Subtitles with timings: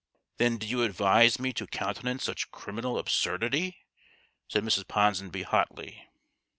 [0.39, 3.85] "Then do you advise me to countenance such criminal absurdity?"
[4.49, 4.87] said Mrs.
[4.87, 6.07] Ponsonby, hotly.